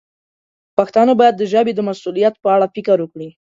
پښتانه 0.77 1.13
باید 1.19 1.35
د 1.37 1.43
ژبې 1.51 1.73
د 1.75 1.79
مسوولیت 1.87 2.33
په 2.43 2.47
اړه 2.55 2.67
فکر 2.75 2.97
وکړي. 3.01 3.29